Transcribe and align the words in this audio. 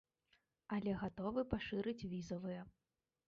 Але 0.77 0.95
гатовы 1.01 1.43
пашырыць 1.53 2.07
візавыя. 2.13 2.61